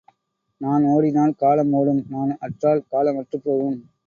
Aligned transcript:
நான் 0.61 0.83
ஓடினால், 0.85 1.35
காலம் 1.35 1.73
ஒடும் 1.73 2.01
நான் 2.09 2.37
அற்றால், 2.39 2.85
காலம் 2.89 3.17
அற்றுப் 3.17 3.43
போகும். 3.43 3.79